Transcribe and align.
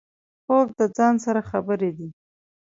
خوب 0.45 0.67
د 0.79 0.81
ځان 0.97 1.15
سره 1.25 1.41
خبرې 1.49 1.91
دي 1.97 2.09